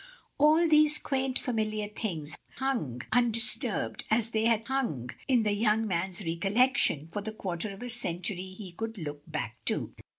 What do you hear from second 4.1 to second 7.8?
they had hung in the young man's recollection for the quarter